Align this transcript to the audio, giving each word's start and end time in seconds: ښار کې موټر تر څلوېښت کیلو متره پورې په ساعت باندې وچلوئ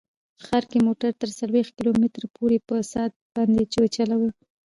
ښار 0.43 0.63
کې 0.71 0.77
موټر 0.87 1.11
تر 1.21 1.29
څلوېښت 1.39 1.71
کیلو 1.77 1.91
متره 2.01 2.27
پورې 2.37 2.57
په 2.67 2.75
ساعت 2.91 3.13
باندې 3.35 3.61
وچلوئ 3.81 4.29